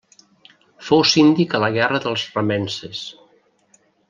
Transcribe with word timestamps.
Fou 0.87 1.03
síndic 1.11 1.53
a 1.53 1.61
la 1.65 1.69
Guerra 1.77 2.01
dels 2.07 2.25
remences. 2.39 3.05